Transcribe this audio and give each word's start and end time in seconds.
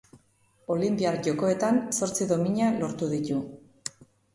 Olinpiar 0.75 1.19
Jokoetan 1.29 1.79
zortzi 2.01 2.31
domina 2.35 2.75
lortu 2.83 3.15
ditu. 3.17 3.43